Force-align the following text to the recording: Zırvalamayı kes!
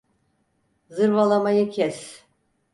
Zırvalamayı 0.89 1.69
kes! 1.69 2.11